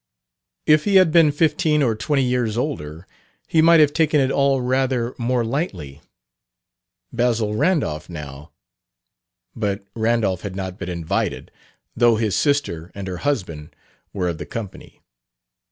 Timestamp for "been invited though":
10.79-12.15